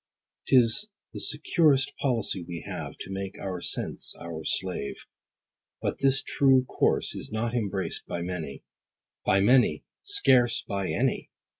'Tis 0.47 0.87
the 1.13 1.19
securest 1.19 1.95
policy 1.97 2.41
we 2.47 2.61
have, 2.67 2.97
To 3.01 3.11
make 3.11 3.37
our 3.39 3.61
sense 3.61 4.15
our 4.19 4.43
slave. 4.43 4.95
But 5.79 5.99
this 5.99 6.23
true 6.23 6.65
course 6.65 7.13
is 7.13 7.31
not 7.31 7.53
embraced 7.53 8.07
by 8.07 8.23
many: 8.23 8.63
10 9.25 9.25
By 9.27 9.39
many! 9.41 9.83
scarce 10.01 10.63
by 10.63 10.89
any. 10.89 11.29